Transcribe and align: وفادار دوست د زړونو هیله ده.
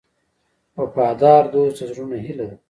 وفادار 0.79 1.43
دوست 1.53 1.75
د 1.79 1.81
زړونو 1.91 2.15
هیله 2.25 2.45
ده. 2.49 2.55